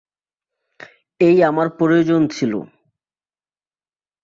এই 1.19 1.37
আমার 1.43 1.67
প্রয়োজন 1.69 2.21
ছিল। 2.27 2.53